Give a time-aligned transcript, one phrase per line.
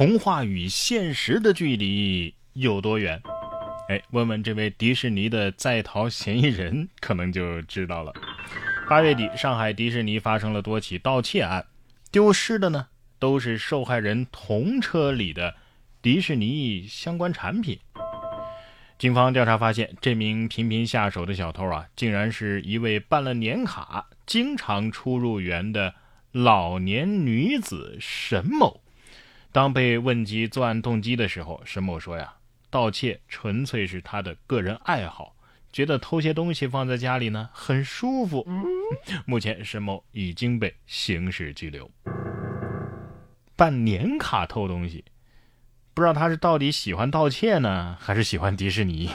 [0.00, 3.20] 童话与现实的距离有多远？
[3.90, 8.10] 哎，问问这位迪士尼的在逃嫌疑人，可能就知道了。
[8.88, 11.66] 八月底，上海迪士尼发生了多起盗窃案，
[12.10, 12.86] 丢失的呢
[13.18, 15.54] 都是受害人童车里的
[16.00, 17.78] 迪士尼相关产品。
[18.98, 25.94] 警方调查发现，这名频频下手的小偷啊，竟然是一位办了年卡、经常出入园的
[26.32, 28.80] 老年女子沈某。
[29.52, 32.34] 当被问及作案动机的时候，沈某说呀。
[32.72, 35.34] 盗窃纯粹是他的个人爱好，
[35.72, 38.46] 觉得偷些东西放在家里呢很舒服。
[39.26, 41.90] 目前沈某已经被刑事拘留。
[43.56, 45.04] 办年卡偷东西，
[45.94, 49.10] 不知道他是到底喜欢盗窃呢，还是喜欢迪士尼？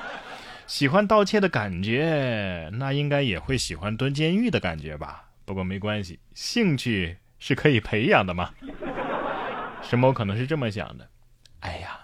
[0.66, 5.28] 喜欢盗窃的感觉，那应该也会喜欢蹲监狱的感觉吧？
[5.44, 8.54] 不过没关系，兴趣是可以培养的嘛。
[9.88, 11.08] 沈某可能是这么想的。
[11.60, 12.00] 哎呀。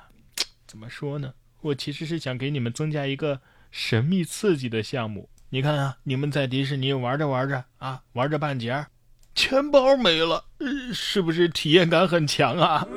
[0.67, 1.35] 怎么说呢？
[1.61, 5.29] 我其实是想给你们增加一个神秘刺激的项目。
[5.51, 8.87] 你看啊，你们在迪士尼玩着玩着啊，玩着半截，
[9.35, 10.47] 钱包没了，
[10.95, 12.89] 是不是体验感很强啊？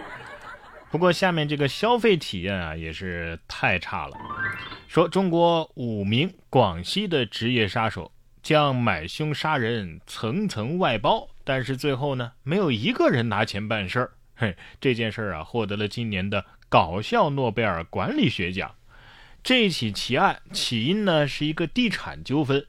[0.90, 4.16] 不过下面这个消费体验啊，也是太差了。
[4.88, 8.10] 说中国五名广西的职业杀手
[8.42, 14.12] 将买凶杀人层层外包，但是最后呢，没有一个人拿钱办事儿。
[14.34, 18.74] 嘿，这件事儿啊，获得了今年的搞笑诺贝尔管理学奖。
[19.42, 22.66] 这起奇案起因呢是一个地产纠纷，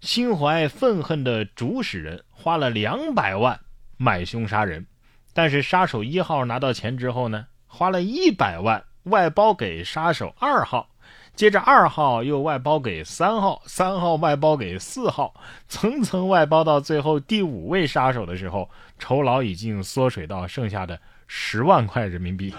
[0.00, 3.60] 心怀愤恨的主使人花了两百万
[3.98, 4.86] 买凶杀人，
[5.34, 10.93] 但是杀手一号拿到钱之后呢，花了一百万外包给杀手二号。
[11.34, 15.34] 接着二号又外包给三号，三号外包给四号，
[15.68, 22.54] 层层外包到最后第五位杀手的时候，酬劳已经缩水到剩下的十万块人民币。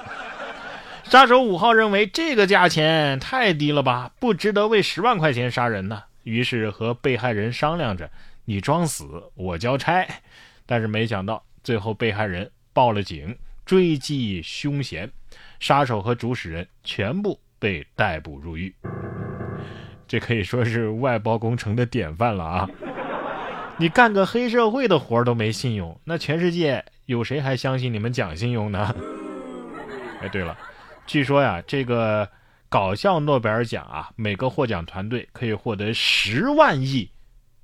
[1.05, 8.11] 杀手五号认为这个价钱太低了吧，不值得为十万块钱杀人呢，于是和被害人商量着
[8.43, 10.05] ：“你装死，我交差。”
[10.65, 15.09] 但是没想到最后被害人报了警，追击凶嫌，
[15.61, 17.39] 杀手和主使人全部。
[17.65, 18.71] 被逮捕入狱，
[20.07, 22.69] 这可以说是外包工程的典范了啊！
[23.79, 28.95] 你干个黑社会的活都没信用，那全世界有谁还相信你们讲信用呢？
[30.21, 30.55] 哎，对了，
[31.07, 32.29] 据说呀，这个
[32.69, 37.09] 搞笑诺贝尔奖啊，每个获奖团队可以获得十万亿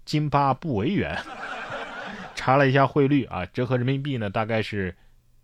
[0.03, 1.15] 津巴布韦元。
[2.33, 4.95] 查了一下汇率啊，折合人民币呢，大概是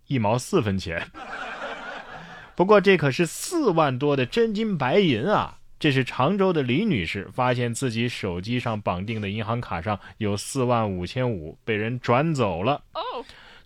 [0.08, 1.00] 一毛四分钱。
[2.58, 5.60] 不过这可是四万多的真金白银啊！
[5.78, 12.82] 这是常州的李女士发现自己手机上绑定的银行卡上有四万五千五被人转走了。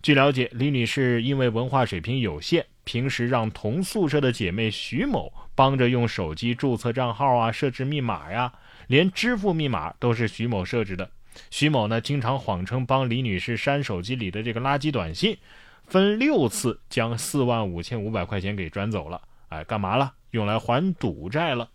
[0.02, 8.52] 据了解，李女士因为文化水平有限，平时让同宿舍的姐妹徐某帮着用手机注册账号啊、设置密码呀，
[8.88, 11.08] 连支付密码都是徐某设置的。
[11.50, 15.38] 徐某呢，经常谎称帮李女士删手机里的这个垃圾短信。
[15.86, 20.12] 分六次将四万五千五百块钱给转走了，哎，干嘛了？
[20.30, 21.68] 用来还赌债了。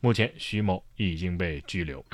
[0.00, 2.04] 目前徐某已经被拘留。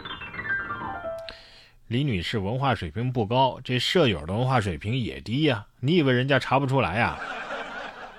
[1.89, 5.66] 李女士文化水平不高，这舍友的文化水平也低呀。
[5.81, 7.19] 你以为人家查不出来呀？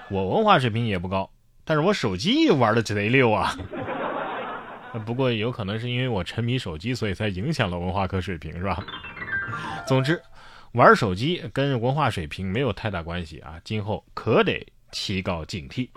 [0.09, 1.31] 我文化水平也不高，
[1.64, 3.56] 但是我手机玩的贼溜啊。
[5.06, 8.78] 不过有可能是因为我沉迷手机，所以才影响了文化课水平，是吧？
[9.88, 10.22] 总之。
[10.74, 15.90] 玩手机跟文化水平没有太大关系啊，今后可得提高警惕。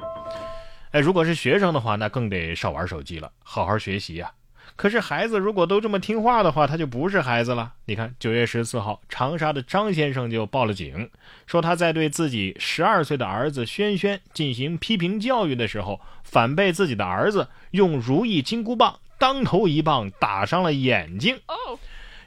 [0.91, 4.33] 哎，如果是学生的话，那更得少玩手机了，好好学习呀。
[4.75, 7.75] 可是孩子如果都这么听话的话，他就不是孩子了。
[7.85, 11.09] 你看，九月十四号，长沙的张先生就报了警，
[11.47, 21.39] 说他在对自己十二岁的儿子轩轩进行批评教育的时候，反被自己的儿子用如意金箍棒当头一棒打伤了眼睛。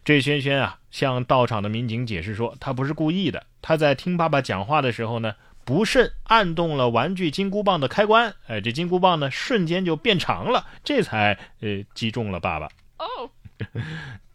[0.08, 3.46] 这轩轩啊，向到场的民警解释说，他不是故意的。
[3.62, 5.36] 他在听爸爸讲话的时候呢，
[5.66, 12.70] 不慎按动了玩具金箍棒的开关，哎，这金箍棒呢，瞬间就变长了，这才呃击中了爸爸。
[13.00, 13.30] 哦，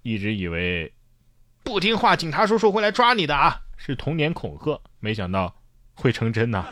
[0.02, 0.92] 一直以为
[1.64, 5.56] 不听话，警察叔叔会来抓你的啊，是童年恐吓，没想到
[5.94, 6.66] 会成真呐。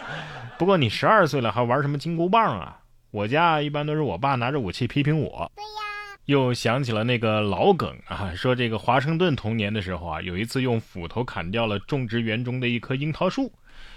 [0.56, 2.80] 不过你十二岁了，还玩什么金箍棒啊？
[3.10, 5.52] 我家一般都是我爸拿着武器批评我。
[5.54, 5.77] 对呀。
[6.28, 13.50] 又想起了那个老梗啊，说这个华盛顿童年的时候啊，有一次用斧头砍掉了种植园中的一棵樱桃树，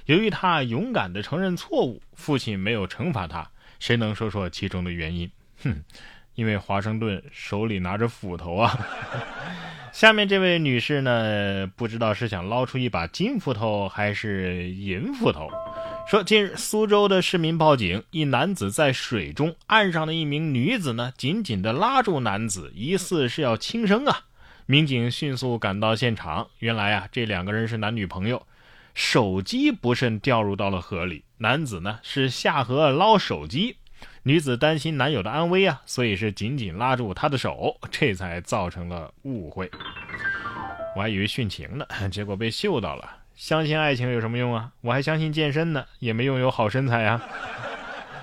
[0.05, 3.45] 由于他勇敢地承认错误，父亲没有惩罚他。
[3.79, 5.29] 谁能说说其中的原因？
[5.61, 5.83] 哼，
[6.35, 8.79] 因为华盛顿手里拿着斧头啊。
[9.91, 15.51] 下面这位女士呢，不知道是想捞出一把金斧头还是银斧头。
[16.07, 24.25] 说，近日苏州的市民报警，一男子在水中，岸上的一名女子呢，紧紧地拉住男子，疑似是要轻生啊。
[24.65, 28.45] 民警迅速赶到现场，原来啊，这两个人是男女朋友，
[28.93, 33.77] 手机不慎掉入到了河里，男子呢是下河捞手机。
[34.23, 39.71] 女子担心男友的安危啊，所以是紧紧拉住他的手，这才造成了误会。
[40.95, 43.20] 我还以为殉情呢，结果被嗅到了。
[43.41, 44.71] 相信爱情有什么用啊？
[44.81, 47.19] 我还相信健身呢，也没拥有好身材啊。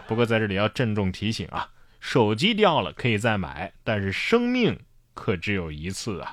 [0.06, 4.78] 不过在这里要郑重提醒啊，手机掉了可以再买，但是生命
[5.14, 6.30] 可只有一次啊。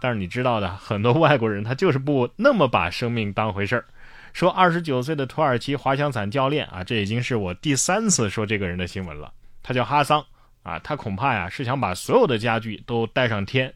[0.00, 3.84] 但是你知道的，很多外国人他就是不那么把生命当回事儿。
[4.32, 9.32] 说二十九岁的土耳其滑翔伞教练啊，这已经是我第三次说这个人的新闻了。
[9.62, 10.26] 他叫哈桑
[10.64, 13.72] 啊，他恐怕呀是想把所有的家具都带上天。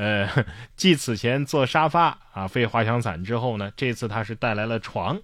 [0.00, 0.26] 呃，
[0.76, 5.20] 继此前坐沙发啊飞滑翔伞之后呢，这次他是带来了床，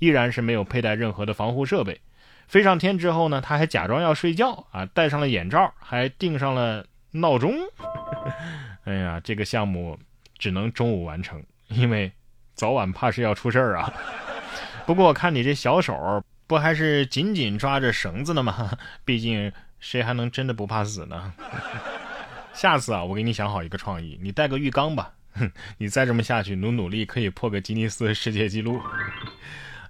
[0.00, 2.00] 依然是没有佩戴任何的防护设备。
[2.48, 7.54] 飞上天之后呢，他还假装要睡觉啊，戴上了眼罩，还定上了闹钟。
[8.82, 9.96] 哎呀，这个项目
[10.36, 12.10] 只能中午完成，因为。
[12.56, 13.92] 早晚怕是要出事儿啊！
[14.86, 18.70] 不过我看你这小手，不还是紧紧抓着绳子呢吗？
[19.04, 21.34] 毕竟谁还能真的不怕死呢？
[22.56, 25.12] 下次啊，我给你想好一个创意，你带个浴缸吧。
[25.34, 28.80] 哼， 你再这么下去，努努力可以破个吉尼斯世界纪录。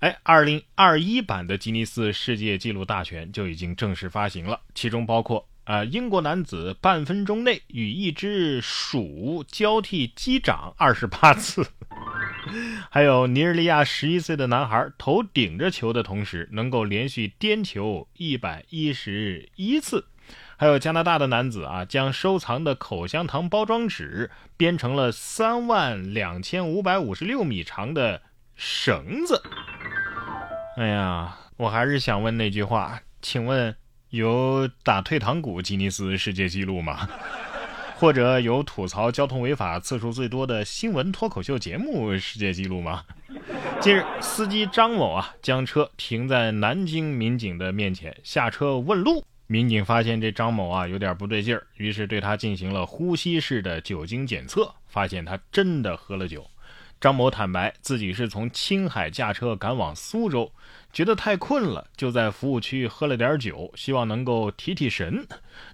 [0.00, 11.64] 哎，二零二一版的吉尼斯世界纪录大全就已经正式发行了，其中包括啊，英国男子半分钟内与一只鼠交替击掌二十八次。
[12.90, 20.00] 还有尼日利亚十一岁的男孩头顶着球的同时，能够连续颠球一百一十一次；
[20.56, 28.23] 还有加拿大的男子啊，将收藏的口香糖包装纸编成了三万两千五百五十六米长的
[28.55, 29.43] 绳子。
[30.76, 33.75] 哎呀，我还是想问那句话，请问
[34.11, 37.08] 有打退堂鼓吉尼斯世界纪录吗？
[37.99, 43.05] 或者有吐槽交通违法次数最多的新闻脱口秀节目世界纪录吗？
[43.81, 49.25] 近日，司机张某啊将车停在南京民警的面前，下车问路。
[49.48, 56.50] 民警发现这张某啊有点不对劲儿，于是对他进行了呼吸式的酒精检测，发现他真的喝了酒。
[57.00, 60.50] 张某坦白自己是从青海驾车赶往苏州，
[60.93, 65.26] 觉得太困了，就在服务区喝了点酒，希望能够提提神。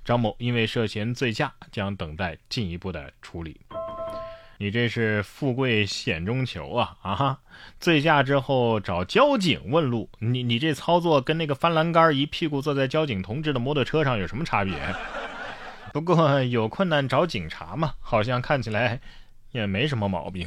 [0.05, 3.61] 张某因为涉嫌醉驾，将等待进一步的处理。
[4.63, 7.41] 你这是富贵险中求啊啊！
[7.81, 14.73] 醉驾之后找交警问路，你你这操作跟那个翻栏杆一屁股坐在交警同志的摩托车上有什么差别？
[15.93, 19.01] 不过有困难找警察嘛，好像看起来
[19.51, 20.47] 也没什么毛病。